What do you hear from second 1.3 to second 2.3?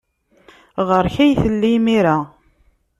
tella imir-a.